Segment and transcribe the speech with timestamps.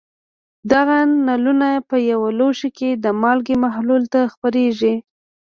[0.71, 0.97] دغه
[1.27, 4.95] نلونه په یو لوښي کې د مالګې محلول ته خپرېږي.